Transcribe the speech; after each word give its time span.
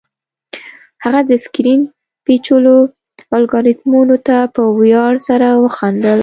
هغه 1.03 1.21
د 1.29 1.31
سکرین 1.45 1.81
پیچلو 2.25 2.77
الګوریتمونو 3.35 4.15
ته 4.27 4.37
په 4.55 4.61
ویاړ 4.79 5.13
سره 5.27 5.47
وخندل 5.63 6.19